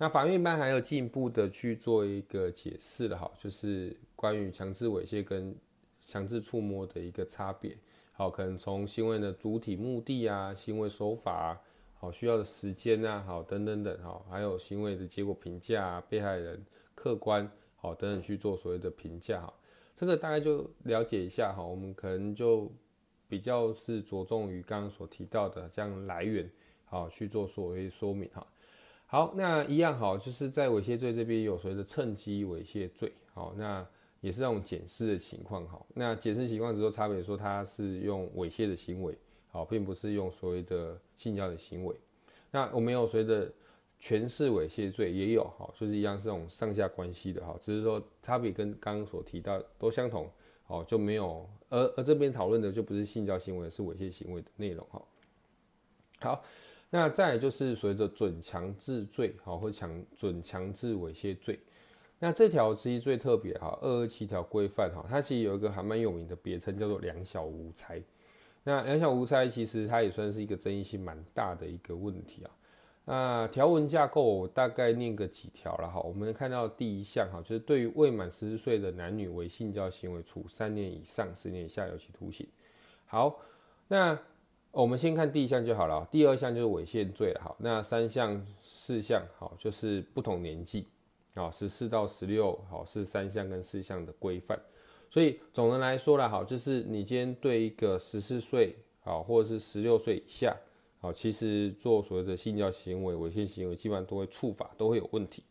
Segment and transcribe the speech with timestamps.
[0.00, 5.52] 那法院一般还有进一步的去做一个解释的哈，就是关于强制猥亵跟
[6.06, 7.76] 强制触摸的一个差别。
[8.12, 11.60] 好，可能从行为的主体目的啊、行为手法啊、
[11.94, 19.52] 好需要的时间啊、好等等等哈，还有行为的结果评价啊、被害人客观好等等去做所谓的评价哈。
[19.96, 22.70] 这个大概就了解一下哈，我们可能就
[23.28, 26.48] 比较是着重于刚刚所提到的这样来源
[26.84, 28.46] 好去做所谓说明哈。
[29.10, 33.84] 好，那一样好，就是在猥亵罪这边有所谓的趁机猥亵罪，好，那
[34.20, 39.16] 也是那种检视的情况，好，那检视情况只是差别说它是用猥亵的行为，
[39.50, 41.96] 好，并不是用所谓的性交的行为。
[42.50, 43.50] 那我们有所谓的
[43.98, 50.30] 权势猥亵罪也有，好，就是一样是这种上下关系的，哈，只是说差别跟刚刚所提到都相同，
[50.64, 55.02] 好，就没有，而而这边讨论的就不是性交行为，是猥亵行为的内容，哈，
[56.20, 56.44] 好。
[56.90, 61.60] 那再就是所谓的准强制罪，好，或强准强制猥亵罪。
[62.18, 68.02] 那这条其实最特别哈，二二七条规范哈，它其实有一个还蛮有名的别称，叫做两小无猜。
[68.64, 72.50] 那两小无猜其实它也算是一个争议性蛮大的一个问题啊。
[73.04, 76.00] 那条文架构我大概念个几条了哈。
[76.00, 82.48] 我们看到第一项哈，就是对于未满十四岁的男女为性交行为，处三年以上十年以下有期徒刑。
[83.04, 83.38] 好，
[83.88, 84.18] 那。
[84.70, 87.40] 我们先看第一项就好了，第二项就是猥亵罪了。
[87.42, 90.86] 好，那三项、四项，好，就是不同年纪，
[91.34, 94.58] 好，十四到十六，好，是三项跟四项的规范。
[95.10, 100.54] 所以总的来说了，好，就是你今天对一个十四岁，好，或者是十六岁以下，
[101.00, 105.42] 好，其实做所谓的性交行为、猥亵行为，基本上都会触法，都会有问题。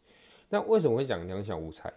[0.50, 1.92] 那为什么会讲两小无猜？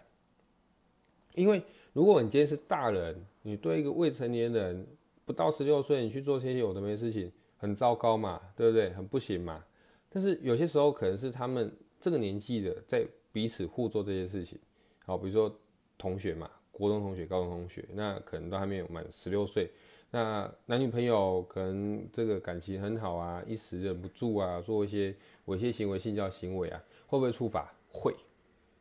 [1.35, 1.63] 因为
[1.93, 4.85] 如果你今天是大人，你对一个未成年人，
[5.25, 8.91] 不到十六岁，你去做这些有的没事情，很糟糕嘛，对不对？
[8.91, 9.63] 很不行嘛。
[10.09, 14.59] 但是有些时候可能是他们这个年纪的在彼此互做这些事情，
[15.05, 15.53] 好，比如说
[15.97, 19.69] 同学嘛，国中同学、高中同学，那可能都还没有满十六岁，
[20.09, 27.73] 那男女朋友可能这个感情很好啊，一时忍不住啊，做一些猥亵行为、性交行为啊，会不会触法？
[27.87, 28.13] 会，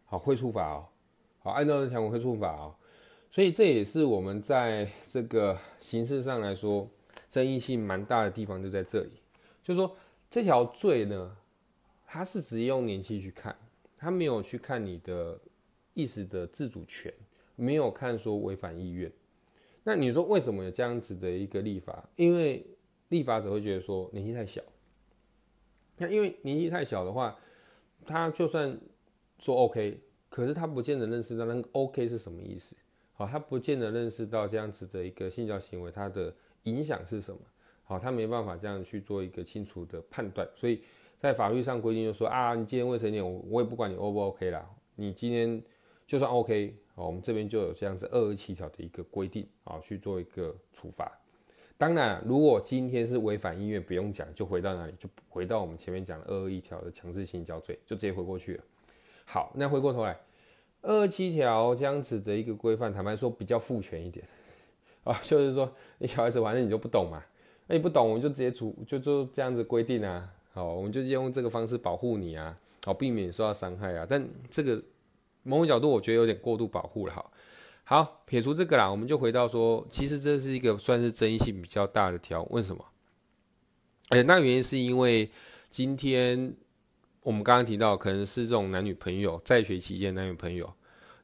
[0.07, 0.89] 好，会触法哦，
[1.39, 2.75] 好，按照这条文会触法哦。
[3.31, 6.89] 所以这也是我们在这个形式上来说
[7.29, 9.11] 争议性蛮大的地方，就在这里。
[9.63, 9.97] 就是说
[10.29, 11.37] 这条罪呢，
[12.07, 13.57] 它是直接用年纪去看，
[13.97, 15.41] 它没有去看你的
[15.95, 17.13] 意识的自主权，
[17.55, 19.11] 没有看说违反意愿。
[19.85, 22.09] 那你说为什么有这样子的一个立法？
[22.17, 22.67] 因为
[23.11, 24.61] 立法者会觉得说年纪太小。
[25.99, 27.39] 那因为年纪太小的话，
[28.05, 28.77] 他就算
[29.39, 32.75] 说 OK，可是他不见得认识到那个 OK 是什么意思。
[33.21, 37.39] 好，他不见得认识到这样子的一个性交行为，它的影响是什么？
[37.85, 40.81] 好，他没办法这样去做一个清楚的判断，所以
[41.19, 45.63] 在法律上规定就说啊，你今天未成年，我我也不管你 O 不 OK 啦，你今天
[46.07, 51.13] 就算 OK，好，我们这边就有这样子二二七条的一个规定，啊，去做一个处罚。
[51.77, 58.65] 当然，如果今天是违反意愿，不用讲，就回到哪里，就回到我们前面讲的二二一条的强制性交罪，就直接回过去了。
[59.27, 60.17] 好，那回过头来。
[60.83, 64.25] 二七条这样子的一个规范，坦白说比较父权一点
[65.05, 67.23] 啊， 就是说你小孩子反正你就不懂嘛，
[67.67, 74.07] 那你不懂我们就直接处就就这样子规定啊，好，我们就用这个方式保护你啊，好，避免受到伤害啊。
[74.09, 74.83] 但这个
[75.43, 77.31] 某种角度我觉得有点过度保护了，好，
[77.85, 82.85] 好，撇除这个啦，我们就回到说，其实这是一个算是争议性比较大的条，为什么？
[84.09, 85.31] 哎，那原因是因为
[85.69, 86.55] 今天。
[87.23, 90.73] 我们刚刚提到，可能是这种男女朋友在学期间男女朋友，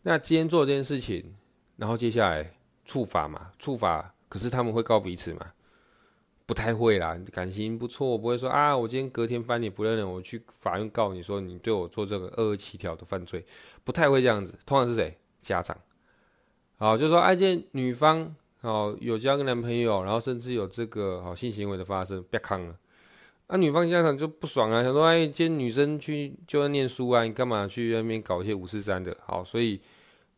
[0.03, 1.35] 那今天做这件事情，
[1.77, 5.53] 然后接下来触法嘛，触法，可是他们会告彼此嘛？
[6.45, 13.45] 不太会啦，感情不错，不会说啊，我今天隔天翻脸不认人，我去法院告你说你对我做这个二二七条的犯罪，
[13.83, 14.57] 不太会这样子。
[14.65, 15.19] 通常是谁？
[15.43, 15.77] 家长，
[16.77, 22.77] 好，就说哎，见女方哦有交个男朋友，然后甚至有这个好性行为的发生，别康了。
[23.49, 29.17] 那、女方家长就不爽啊，想说：“哎，今天女生去就要念书啊，你干嘛去那边搞一些五四三的？
[29.25, 29.81] 好，所以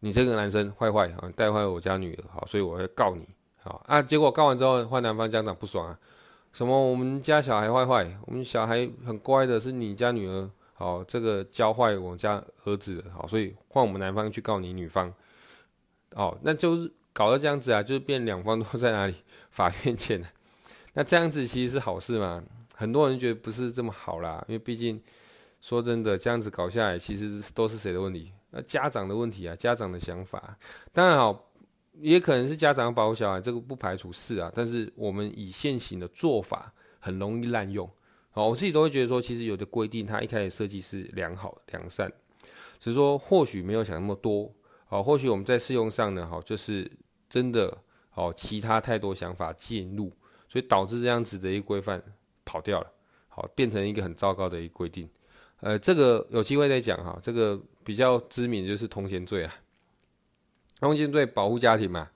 [0.01, 3.27] 你这个男生坏坏啊，带坏我家女儿，好，所以我要告你。
[3.63, 5.99] 好啊，结果告完之后，换男方家长不爽啊，
[6.53, 15.13] 什么我们家小孩坏坏，我们小孩很乖的，是你家女儿好，这个教坏我家儿子的，好，所以换我们男方去告你女方。
[16.11, 19.15] 哦，那就是搞到这样子啊，就是变两方都在哪里
[19.51, 20.29] 法院见了。
[20.93, 22.43] 那这样子其实是好事嘛？
[22.79, 25.03] 很多人觉得不是这么好啦，因为毕竟
[25.61, 28.33] 说真的，这样子搞下来，其实都是谁的问题？
[28.51, 30.57] 那家长的问题啊，家长的想法。
[30.93, 31.51] 当然好，
[31.95, 34.49] 也可能是家长保护小孩，这个不排除是啊。
[34.55, 37.91] 但是我们以现行的做法，很容易滥用。
[38.31, 42.09] 好，我自己都会觉得说，其实有的规定它一开始设计是良好良善，
[42.79, 44.55] 只是说或许没有想那么多，
[44.87, 46.89] 好，或许我们在适用上呢，好，就是
[47.29, 47.77] 真的
[48.11, 50.13] 好，其他太多想法介入，
[50.49, 52.01] 所以导致这样子的一个规范
[52.49, 52.91] 跑掉了，
[53.29, 55.07] 好，变成一个很糟糕的一个规定。
[55.61, 59.55] 呃，这个有机会再讲哈，这个比较知名就是通奸罪啊，
[60.81, 62.09] 通奸罪保护家庭嘛，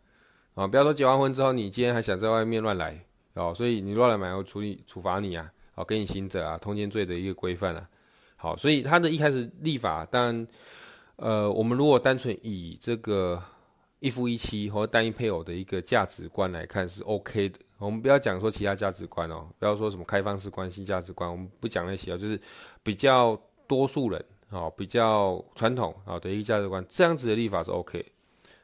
[0.55, 2.99] 啊，不要说结完婚之后你今天还想在外面乱来
[3.35, 5.53] 哦，所以你乱来买要处理处罚你啊。
[5.75, 7.89] 好，给你刑责啊，通奸罪的一个规范啊。
[8.37, 10.47] 好，所以他的一开始立法，当然，
[11.17, 13.43] 呃，我们如果单纯以这个
[14.01, 17.59] 一夫一妻或者单一配偶的一个价值观来看是 OK 的。
[17.85, 22.41] 我们不要讲说其他价值观哦，不要说什么开放式关系价值观，我们不讲那些啊，就是
[22.83, 28.05] 比较多数人啊，比较传统啊的一个价值观，这样子的立法是 OK。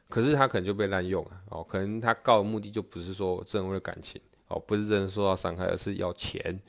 [0.07, 6.59] 可是他可能就被滥用了哦，可能他告的目的就不是说真为了感情哦，不是真的受到伤害，而是要钱。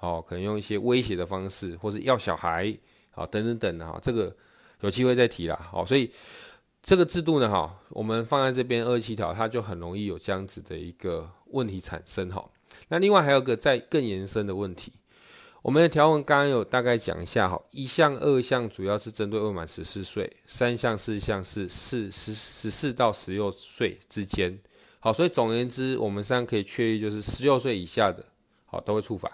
[0.00, 2.72] 哦，可能用一些威胁的方式，或是要小孩，
[3.10, 4.32] 好，等等等的哈，这个
[4.80, 5.58] 有机会再提啦。
[5.72, 6.08] 好，所以
[6.82, 12.50] 这个制度呢，哈，我们放在这边二十七条，它就很容易有这样子的一个问题产生哈。
[12.88, 14.92] 那另外还有个再更延伸的问题，
[15.62, 24.58] 我们的条文刚刚有大概讲一下哈，一项、二项主要是针对未满十四岁，三项、四项是四十十四到十六岁之间。
[25.00, 28.24] 好，所以总而言之，我们现在可以确立就是十六岁以下的，
[28.66, 29.30] 好，都会处罚。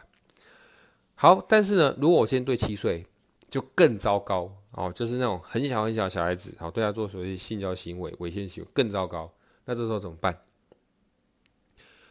[1.15, 3.07] 好，但是呢，如果我先对七岁，
[3.49, 9.33] 就更糟糕哦，就是那种很小很小的小孩子，好，对他做所谓性交行为、猥亵行为更糟糕，
[9.65, 10.37] 那这时候怎么办？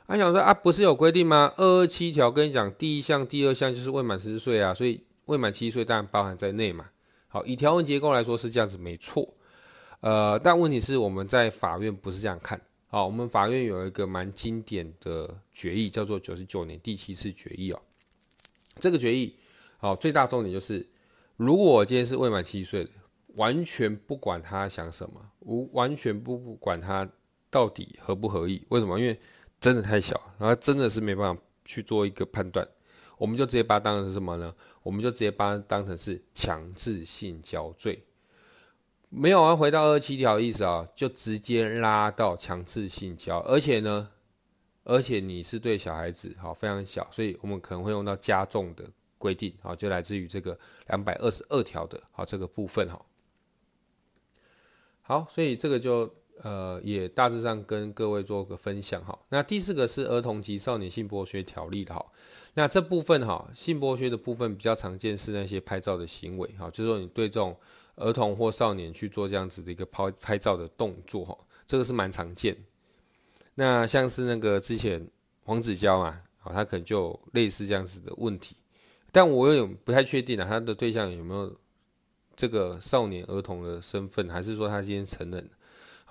[0.08, 1.54] 他、想说啊，不是有规定吗？
[1.58, 6.90] 二二七条跟你讲，第一项、第二项就是未满十四岁啊，所以未满七岁当然包含在内嘛。
[7.28, 9.34] 好，以条文结构来说是这样子，没错。
[10.02, 12.60] 呃，但问题是我们在法院不是这样看。
[12.88, 17.82] 好，我们法院有一个蛮经典的决议，叫做九十九年第七次决议哦。
[18.80, 19.36] 这个决议，
[19.78, 20.86] 好，最大重点就是，
[21.38, 22.90] 如果我今天是未满七岁的，
[23.38, 27.10] 完全不管他想什么，无完全不管他
[27.50, 29.00] 到底合不合意，为什么？
[29.00, 29.18] 因为
[29.63, 32.68] 真的太小，然后真的是没办法去做一个判断，
[33.18, 34.54] 我们就直接把它当成什么呢？
[34.81, 38.04] 我们就直接把它当成是强制性交罪，
[39.07, 44.10] 没有啊回到二十七条的意思啊，就直接拉到强制性交，而且呢。
[44.86, 48.83] 而且你是对小孩子好非常小，所以我们可能会用到加重的
[49.18, 53.01] 规定，好，就来自于这个两百二十二条的好这个部分哈。
[55.01, 59.18] 好，所以这个就呃也大致上跟各位做个分享哈。
[59.30, 62.06] 那第四个是儿童及少年性剥削条例的哈。
[62.56, 67.58] 那这部分哈性剥削的部分比较常见是那些拍照的行为哈，就是说你对这种
[67.96, 72.56] 儿童或少年去做这样子的一个拍拍照的动作哈，这个是蛮常见。
[73.56, 75.08] 那像是那个之前
[75.44, 78.56] 黄子佼啊，好，他可能就类似这样子的问题，
[79.12, 81.56] 但我有点不太确定啊，他的对象有没有
[82.36, 85.50] 这个少年儿童的身份，还是说他今天成人？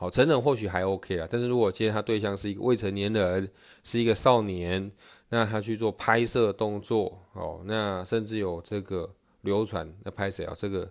[0.02, 3.48] 好，成人或许还 OK 啦，但是如果今天他对象是一个未成年人，
[3.84, 4.90] 是一个少年，
[5.28, 9.08] 那他去做拍摄动作，哦，那甚至有这个
[9.42, 10.52] 流传，那拍谁啊？
[10.58, 10.90] 这个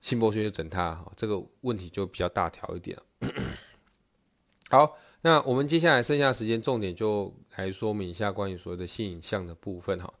[0.00, 2.98] 性剥削就整他，这个问题就比较大条一点。
[4.70, 4.98] 好。
[5.24, 10.12] 那我们接下来剩下时间，重点就来说明一下关于所谓的性影像的部分哈。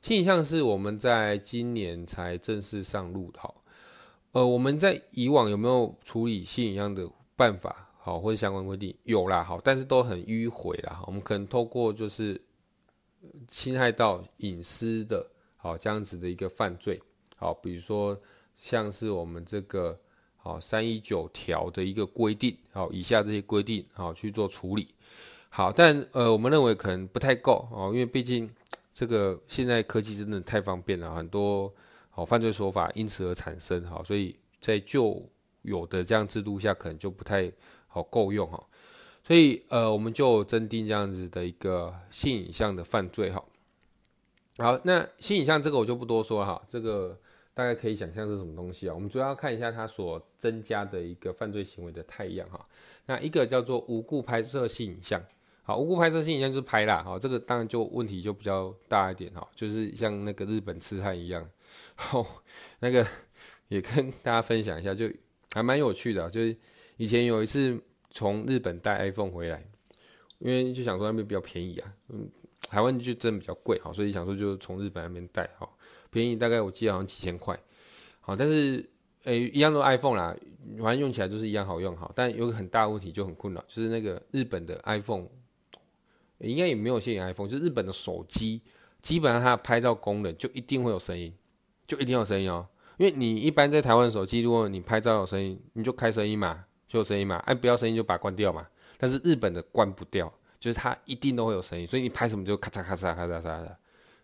[0.00, 3.52] 性影像是我们在今年才正式上路的哈。
[4.30, 8.94] 呃，我们在以往有没有处理性影像的办法好，或者相关规定？
[9.04, 11.02] 有啦，好，但是都很迂回啦。
[11.06, 12.40] 我们可能透过就是
[13.48, 15.26] 侵害到隐私的，
[15.56, 17.00] 好这样子的一个犯罪，
[17.36, 18.20] 好，比如说
[18.56, 19.98] 像是我们这个。
[20.36, 24.94] 好，三一九条的一个规定，好，以下这些规定，好去做处理。
[25.48, 28.46] 好，但呃，我们认为可能不太够哦，因为毕竟
[28.92, 31.72] 这个现在科技真的太方便了，很多
[32.10, 35.26] 好犯罪手法因此而产生，好，所以在旧
[35.64, 37.52] 有的这样制度下，可能就不太
[37.88, 38.64] 好够用哈。
[39.22, 43.44] 所以呃，我们就增订这样子的一个性影像的犯罪哈。
[44.58, 47.18] 好，那性影像这个我就不多说了哈，这个。
[47.56, 48.92] 大概可以想象是什么东西啊？
[48.92, 52.66] 我们主要看一下它所增加的一个犯罪行为的态样哈。
[53.06, 55.22] 那一个叫做无故拍摄性影像，
[55.62, 61.48] 好，无故拍摄性影像就是拍啦，好，这个当然就问题就比较大一点哈，就是像那个日本痴汉一样，
[61.94, 62.26] 好，
[62.80, 63.06] 那个
[63.68, 65.08] 也跟大家分享一下，就
[65.54, 66.56] 还蛮有趣的，就是
[66.96, 67.80] 以前有一次
[68.10, 69.64] 从日本带 iPhone 回来，
[70.40, 72.28] 因为就想说那边比较便宜啊，嗯，
[72.68, 75.78] 台湾就真的比较贵，好，所以想说就从日本那边带，好。
[76.10, 77.58] 便宜大概我记得好像几千块，
[78.20, 78.84] 好，但是
[79.24, 80.36] 诶、一样都 iPhone 啦，
[80.78, 85.26] 反正用起来都是一样好用，好，但有个很大的问题就很困扰，就是那个日本的 iPhone，
[86.38, 88.60] 应该也没有限于 iPhone，就日本的手机
[89.02, 91.32] 基本上它的拍照功能就一定会有声音，
[91.86, 92.66] 就一定有声音哦。
[92.96, 97.36] 因为你一般在台湾手机，如果你拍照有声音，你就开声音嘛，就有声音嘛。
[97.46, 98.66] 哎，不要声音就把它关掉嘛。
[98.96, 103.76] 但是日本的关不掉，就是它一定都会有声音，所以你拍什么就咔嚓咔嚓咔嚓嚓的。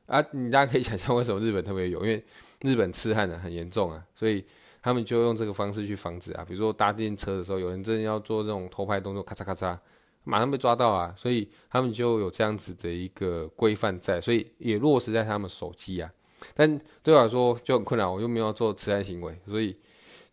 [0.06, 2.24] 啊，你大家可以想象为什么日本特别有，因为
[2.62, 4.44] 日本痴汉的很严重啊，所以
[4.82, 6.44] 他们就用这个方式去防止啊。
[6.44, 9.78] 比如说搭电车的时候，有人真的要做这种偷拍动作，咔嚓咔嚓，
[10.24, 11.14] 马上被抓到啊。
[11.16, 16.10] 所以他们就有这样子的一个规范在，所以也落实在他们手机啊。
[16.54, 19.76] 但对我来说就很困扰，我又没有做慈善行为，所以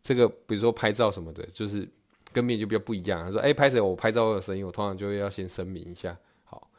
[0.01, 1.87] 这个比如说拍照什么的，就是
[2.31, 3.23] 跟别人就比较不一样。
[3.25, 3.79] 他说：“哎，拍谁？
[3.81, 6.69] 我拍照的声音，我通常就会要先声明一下。”好，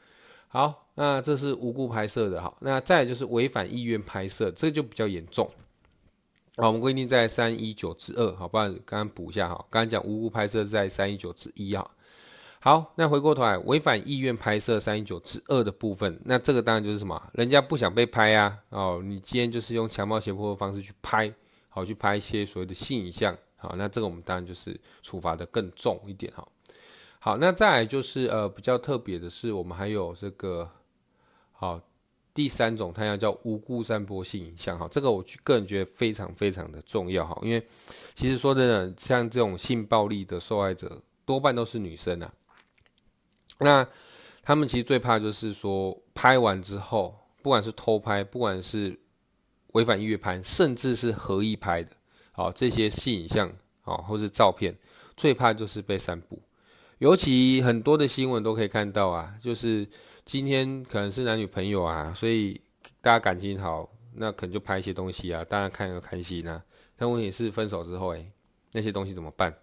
[0.49, 5.51] 好，那这是无故拍摄的，好，那再就是违反意愿拍摄，这就比较严重。
[6.57, 11.89] 好，我们规定在三一九之二，好，不然刚刚补一下哈，刚刚讲无故拍摄在三一九之一啊。
[12.61, 17.31] 好，那回过头来，违反意愿拍摄三一九之二的部分，那这个当然就是什么？
[17.33, 21.33] 人家不想被拍啊，哦，你今天就是用强暴胁迫的方式去拍，
[21.69, 26.47] 好，去拍一些所谓的性影像，好，那这个我们当然就是处罚的更重一点哈。
[27.21, 30.69] 好，那再来就是呃比较特别的是，我们还有这个
[31.53, 31.81] 好
[32.35, 37.65] 第三种，它要叫无故散播性影像，哈，这个我个人觉得非常非常的重要哈，因为
[38.17, 42.35] 其实说真的，像这种性暴力的受害者多半都是女生啊。
[43.59, 43.87] 那
[44.43, 48.99] 他们其实最怕就是说，拍完之后，不管是偷拍，不管是
[49.73, 51.91] 违反意愿拍，甚至是合意拍的，
[52.33, 53.51] 好，这些性影像，
[53.85, 54.77] 哦，或是照片，
[55.17, 56.41] 最怕就是被散布。
[56.99, 59.87] 尤其很多的新闻都可以看到啊，就是
[60.25, 62.61] 今天可能是男女朋友啊，所以
[63.01, 66.63] 大家感情好，那可能就拍一些东西啊，大家看个开心啊。
[66.97, 68.29] 但问题是分手之后，诶，
[68.73, 69.55] 那些东西怎么办？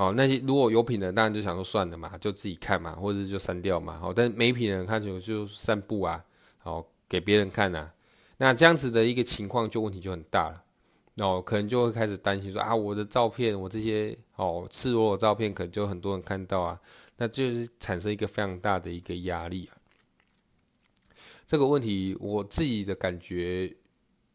[0.00, 3.98] 哦，那些如果有品的，当然就想说算了嘛，就自己看嘛，或者就删掉嘛。
[3.98, 6.24] 好，但是没品的人看就就散步啊，
[6.56, 7.92] 好给别人看啊。
[8.38, 10.64] 那这样子的一个情况，就问题就很大了。
[11.22, 16.80] 哦，可能就会开始担心说啊，我的照片，我这些哦赤裸裸照片，可能就很多人看到啊，
[17.18, 19.76] 那就是产生一个非常大的一个压力啊。
[21.46, 23.70] 这个问题，我自己的感觉，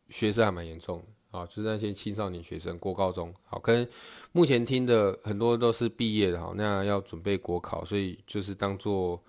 [0.09, 1.05] 学生还蛮严重的。
[1.35, 3.87] 啊，就是那些青少年学生，过高中，好，可能
[4.31, 9.21] 目前听的很多都是毕业的，好，那要准备国考，所以就是当做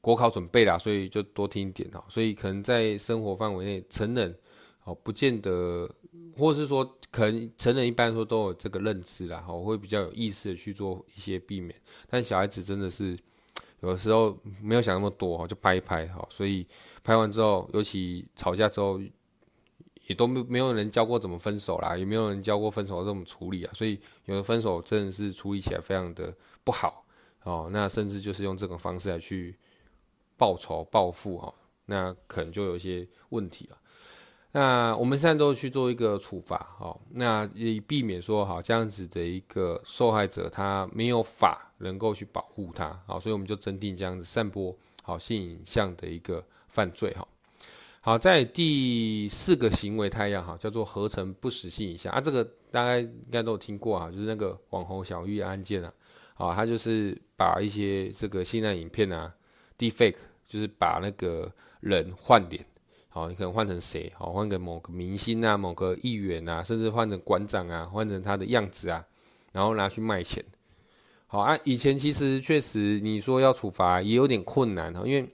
[0.00, 4.36] 国考准备啦，所以就多听一点，哈，所以可能在生活范围内，成人，
[4.84, 5.88] 哦，不见得，
[6.36, 11.74] 或是说，可能成人一般说都有这个认知啦，好，会比较有意识的去做一些避免，
[12.08, 13.16] 但小孩子真的是
[13.80, 16.66] 有的时候没有想那么多，哈，就拍一拍，哈，所以
[17.04, 19.00] 拍完之后，尤其吵架之后。
[20.06, 27.04] 也都没没有人教过怎么分手啦，也没有人教过分手怎么处理啊，所以有的分手真的是处理起来非常的不好
[27.44, 29.56] 哦，那甚至就是用这种方式来去
[30.36, 31.54] 报仇报复哦，
[31.86, 33.78] 那可能就有一些问题了。
[34.54, 47.26] 那我们现在都去做一个处罚哦，那也避免说哈这样子的一个受害者他没有法能够去保护他，好，所以我们就认定这样子散播好性影像的一个犯罪哈。
[48.04, 52.20] 好，在第四个行为，它一样哈，叫做合成不实性影像啊。
[52.20, 55.94] 这个大概应该都有听过啊，就是那个网红小玉案件啊。
[56.34, 59.32] 啊，他就是把一些这个性爱影片啊
[59.78, 60.16] ，defake，
[60.48, 62.66] 就是把那个人换脸，
[63.08, 69.06] 好，你可能换成谁，好，换个某个明星啊，某个议员啊，甚至换成馆长啊，换成他的样子啊，
[69.52, 70.44] 然后拿去卖钱。
[71.28, 75.32] 好啊，以前其实确实你说要处罚也有点困难啊，因为。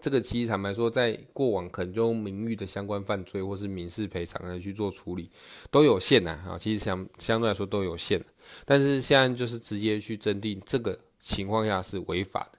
[0.00, 5.28] 这个其实坦白说，在过往可能就名誉的相关犯罪或是民事赔偿来去做处理，
[5.72, 8.24] 都有限呐啊，其实相相对来说都有限。
[8.64, 12.58] 但是现在就是直接去认定这个情况下是违法的。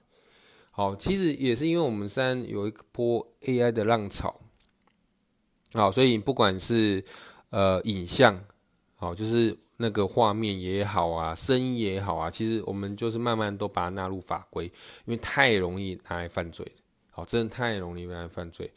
[0.70, 4.38] 好，其实也是因为我们现在有一波 AI 的浪潮，
[5.72, 7.02] 好，所以不管是
[7.48, 8.38] 呃影像，
[8.96, 14.66] 好，就是那个画面也好啊，声音也好啊，其实我们就是慢慢都把它纳入法规，
[15.06, 16.70] 因为太容易拿来犯罪。
[17.10, 18.70] 好，真的太容易被人犯罪。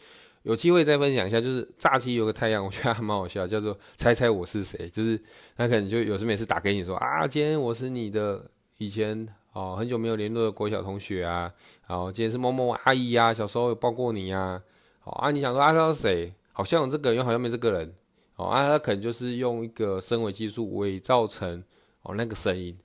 [0.43, 4.89] 有机会再分享一下，就是诈欺有个太阳，我觉得还蛮好笑，叫做猜猜我是谁。
[4.89, 5.17] 就是
[5.55, 8.45] 他可能就有时每次打给你说啊，今天我是你的
[8.77, 11.49] 以前哦很久没有联络的国小同学啊，
[11.87, 14.61] 然后，今天是某某阿姨啊，小时候有抱过你啊，
[14.99, 16.33] 好啊，你想说啊他是谁？
[16.51, 17.93] 好像有这个人，又好像没这个人。
[18.35, 21.63] 哦啊，他可能就是用一个声伪技术伪造成
[22.01, 22.77] 哦那个声音。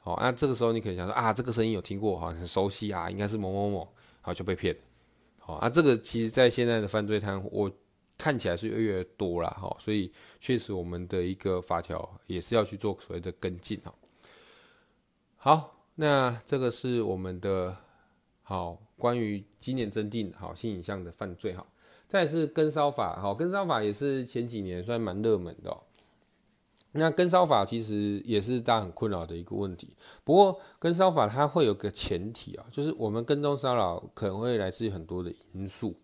[0.00, 3.88] 好，那这个时候你可能想说啊，这个声音有听过，好像很熟悉啊，应该是某某某。
[4.20, 4.76] 好，就被骗，
[5.38, 7.70] 好啊，这个其实，在现在的犯罪摊，我
[8.16, 13.94] 看起来是越来越多了，哈，所以确实我们的一个法条也是要去做所谓的跟进，哈。
[15.36, 17.76] 好，那这个是我们的
[18.42, 21.64] 好，关于今年增定好性影像的犯罪哈，
[22.08, 25.82] 再是跟骚法好，跟骚法也是前几年算蛮热门的哦。
[26.92, 29.94] 那跟骚法其实也是大家很困扰的一个问题。
[30.24, 35.94] 不过跟骚法它会有个前提啊，就是我们跟踪骚扰可能会来自于很多的因素。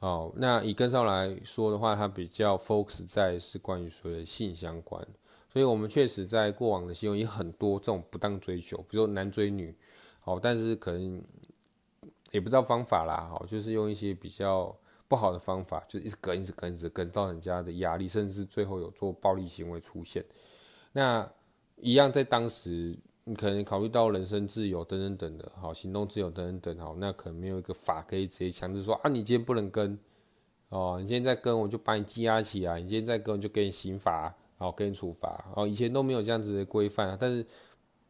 [0.00, 5.06] 哦，那以跟骚来说的话，它比较 focus 在是关于所谓的性相关。
[5.52, 9.76] 所以我们确实在过往的新闻也很多这种不当追求，比如说男追女，
[10.20, 11.22] 好，但是可能
[12.32, 14.74] 也不知道方法啦，好，就是用一些比较。
[15.06, 20.24] 不好的方法就是一直跟，一直跟，一直跟，造成人家的压力，甚至最后有做暴力行为出现。
[20.92, 21.30] 那
[21.76, 29.98] 一样在当时，你可能考虑到人身自由等等等的，好，行动自由等等等，好，那可能没有一个法可以直接强制说啊，你今天不能跟，
[30.70, 37.44] 哦，你今天再跟我就把你羁押起来，你今天再跟我就给你刑罚，好，给你处罚，哦，以前都没有这样子的规范，但是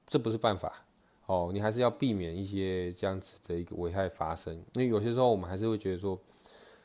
[0.06, 0.84] 这不是办法，
[1.26, 6.18] 哦，你还是要避免一些这样子的一个危害发生，因为有些时候我们还是会觉得说。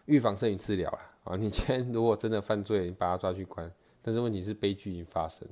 [0.09, 5.47] 预防胜于治疗啦，啊，你今天如果真的犯罪，你把他抓去关，但是问题是悲剧已经发生，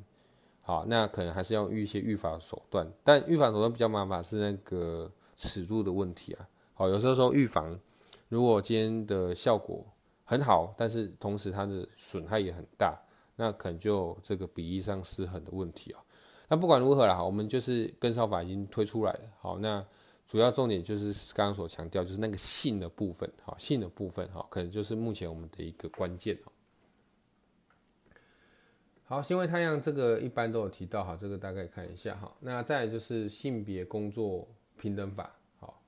[0.61, 7.79] 好，那可能还是要用一些预防手段，但预防手段比较麻烦是那个尺度的问题啊，好，有时候说预防，
[8.29, 9.85] 如果今天的效果
[10.25, 12.99] 很好，但是同时它的损害也很大，
[13.35, 16.01] 那可能就这个比例上失衡的问题啊，
[16.47, 19.85] 那不管如何啦，我们就是跟烧法已经推出来了，好，那。
[20.27, 26.37] 主要重点就是刚刚所强调，就是那个性的部分，哈，性的部分，哈，可能就是目前我们的一个关键，
[29.05, 32.35] 好，行为太阳这个一般都有提到，哈，这个大概看一下，哈。
[32.41, 34.45] 那再来就是性别工作
[34.77, 35.81] 平等法，好，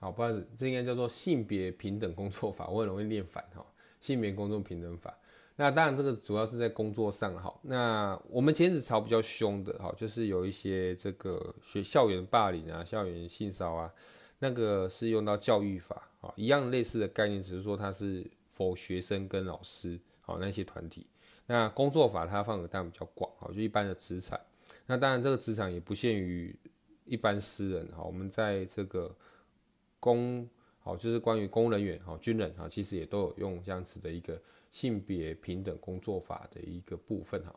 [0.00, 3.64] 好，不好意思，这应该叫做性别平等工作法，我很容易念反，哈，
[4.00, 5.16] 性别工作平等法。
[5.56, 7.54] 那当然，这个主要是在工作上哈。
[7.62, 13.92] 那我们前阵子吵比较凶的哈，就是有一些这个学校园霸凌啊、校园性骚啊，
[14.38, 21.06] 那个是用到教育法啊，一样类似的概念，只是说它是否学生跟老师好那些团体。
[21.46, 24.40] 那工作法它范围当然比较广哈，就一般的职场。
[24.86, 26.56] 那当然这个职场也不限于
[27.04, 29.14] 一般私人哈，我们在这个
[30.00, 30.48] 公
[30.80, 34.40] 好就是关于公人员哈、军人哈，其实也都有用这样子的一个。
[34.72, 37.54] 性别平等工作法的一个部分哈，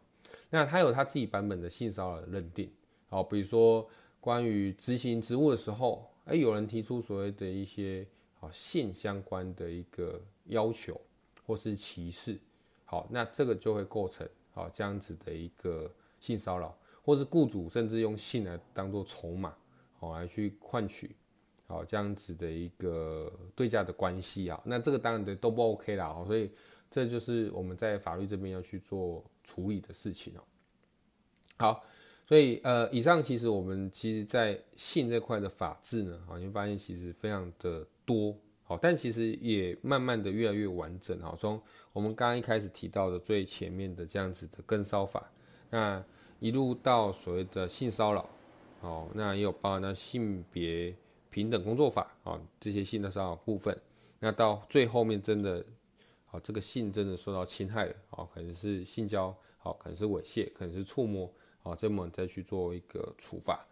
[0.49, 2.69] 那它有它自己版本的性骚扰的认定，
[3.08, 3.88] 好，比如说
[4.19, 8.06] 关于执行职务的时候，哎，有人提出所谓的一些
[8.38, 10.99] 好性相关的一个要求
[11.47, 12.38] 或是歧视，
[12.84, 19.56] 好，那这个就会构成好这样子的一个性骚扰，或是雇主甚至用性来当做筹码，
[19.97, 21.15] 好来去换取
[21.65, 26.51] 好这样子的一个对价的关系啊，那这个当然的都不 OK 啦，所以。
[26.89, 30.41] 这就是我们在法律这边要去做处理的事情哦。
[31.57, 31.83] 好，
[32.25, 41.61] 所以呃，以上其实我们其实，在性这块的法制呢，啊，你会发现其实非常的多，好，但其实也慢慢的越来越完整，好，从
[41.93, 45.31] 我们刚刚一开始提到的最前面的这样子的跟骚法，
[45.69, 46.03] 那
[46.39, 48.29] 一路到所谓的性骚扰，
[48.81, 50.93] 哦，那也有包含那性别
[51.29, 53.77] 平等工作法，啊，这些性的骚扰部分，
[54.19, 55.65] 那到最后面真的。
[56.43, 63.65] 这个性真的受到侵害了，啊，可能是性交，好，可能是猥亵，可能是触摸，好，这么再去做一个处罚，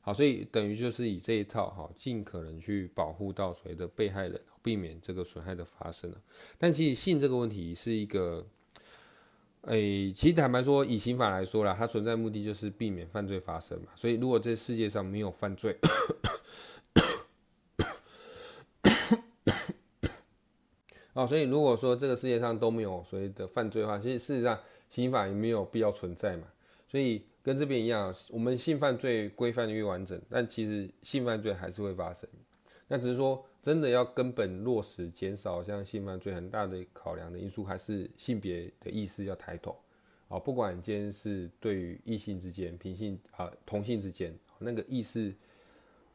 [0.00, 6.12] 好，所以等于就是以这一套，哈，尽可能去保护到所谓的被害人，避免这个损害的发生。
[6.58, 8.46] 但其实性这个问题是一个，
[9.62, 9.76] 哎，
[10.14, 13.88] 其实坦白说，以刑法来说啦，它存在目的就是避免犯罪发生嘛。
[13.94, 15.76] 所以如果这世界上没有犯罪，
[21.12, 26.44] 哦，所以如果说这个世界上都没有所谓的犯罪的话，其实事实上刑法也没有必要存在嘛。
[26.88, 32.28] 所以跟这边一样，我们性犯罪规范越完整，但其实性犯罪还是会发生。
[32.86, 39.76] 那只是说真的要根本落实减少像性犯罪，很大的考量的因素还是性别的意识要抬头。
[40.28, 45.34] 啊，不管今天是对于异性之间、平性啊、同性之间，那个意识。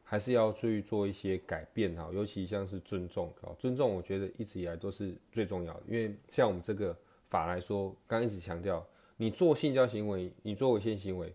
[0.08, 5.82] 还是要去做一些改变哈，尤其像是尊重啊，尊重我觉得一直以来都是最重要的。
[5.88, 11.34] 因为像我们这个法来说，刚一直强调，你做性交行为，你做猥亵行为，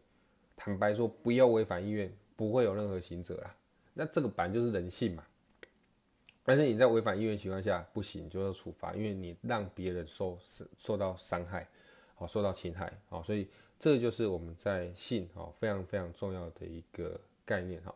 [0.56, 3.54] 坦白说不要违反意愿，不会有任何刑责啦。
[3.94, 5.26] 那这个本来就是人性嘛。
[6.44, 10.38] 但是你在违反意愿情况下不行，就要处罚，因为你让别人受
[10.78, 11.68] 受到伤害，
[12.16, 17.94] 好受到侵害，好，所以这就是我们在性哦非常非常重要的一个概念哈。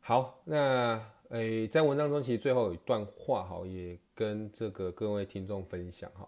[0.00, 6.26] 好，那诶、在文章中其实最后有一段话哈，也跟这个各位听众分享哈，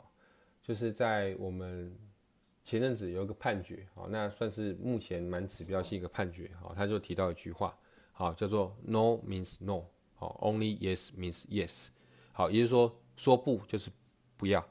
[0.62, 1.96] 就是在我们
[2.62, 7.74] 前阵子有一个判决，好，那算是目前蛮指标性一个判决，好，他就提到一句话，
[8.12, 11.86] 好，叫做 No means no，好，Only yes means yes，
[12.32, 13.90] 好，也就是说说不就是
[14.36, 14.62] 不要，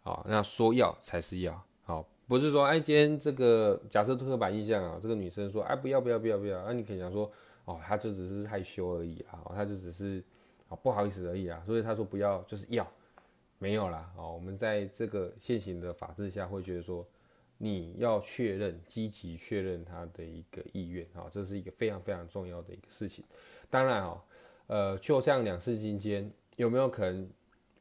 [0.00, 7.30] 好，那说要才是要，好，不是说哎，今天这个假设刻板印象啊，这个女生说哎不要不要不要不要，那你可以讲说
[7.68, 10.24] 哦，他就只是害羞而已啊，他就只是
[10.68, 12.86] 啊不好意思而已啊，所以他说不要就是要，
[13.58, 17.06] 没有啦，哦，我们在这个现行的法制下会觉得说。
[17.60, 23.24] 你要确认，积极确认他的一个意愿，哈，这是一个非常非常重要的一个事情。
[23.68, 24.24] 当然，哈，
[24.68, 27.28] 呃，就像两性之间有没有可能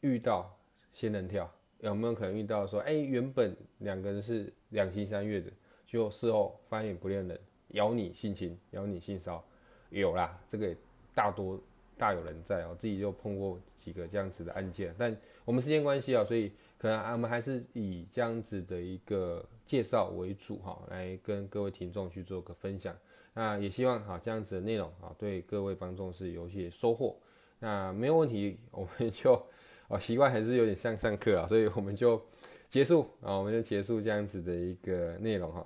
[0.02, 0.52] 遇到
[0.94, 1.48] 仙人跳？
[1.82, 5.52] 有没有可能遇到说，哎，原本两个人是两情相悦的，
[5.86, 9.46] 就事后翻脸不认人，咬你性侵，咬你性骚，
[9.90, 10.76] 有啦，这个
[11.14, 11.60] 大多
[11.98, 14.94] 大有人在哦，自己就碰过几个这样子的案件。
[14.98, 16.52] 但我们时间关系啊，所以。
[16.80, 22.96] 可能我们还是以这样子的一个介绍为主哈，来跟各位听众去做个分享。
[23.34, 27.18] 那也希望哈这样子的内容啊，对各位观众是有些收获。
[27.58, 29.34] 那没有问题，我们就
[29.90, 32.24] 哦习惯还是有点像上课啊，所以我们就
[32.70, 35.66] 结束啊，我们就结束这样子的一个内容哈。